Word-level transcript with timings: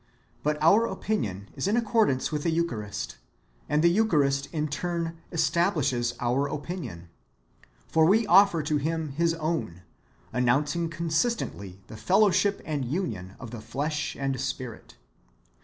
^ 0.01 0.03
But 0.41 0.57
our 0.63 0.87
opinion 0.87 1.49
is 1.55 1.67
in 1.67 1.77
accordance 1.77 2.31
with 2.31 2.41
the 2.41 2.49
Eucharist, 2.49 3.17
and 3.69 3.83
the 3.83 3.87
Eucharist 3.91 4.47
in 4.51 4.67
turn 4.67 5.19
establishes 5.31 6.15
our 6.19 6.47
opinion. 6.47 7.09
For 7.87 8.05
we 8.05 8.25
offer 8.25 8.63
to 8.63 8.77
Him 8.77 9.09
His 9.09 9.35
own, 9.35 9.83
announcing 10.33 10.89
consis 10.89 11.35
tently 11.35 11.77
the 11.85 11.97
fellowship 11.97 12.63
and 12.65 12.83
union 12.83 13.35
of 13.39 13.51
the 13.51 13.61
flesh 13.61 14.15
and 14.15 14.41
Spirit. 14.41 14.95